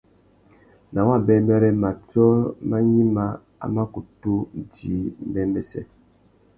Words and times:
Nà 0.93 0.99
wabêbêrê, 1.07 1.71
matiō 1.81 2.27
mà 2.69 2.77
gnïmá, 2.87 3.25
a 3.63 3.65
mà 3.75 3.83
kutu 3.93 4.33
djï 4.71 4.93
mbêmbêssê. 5.27 5.81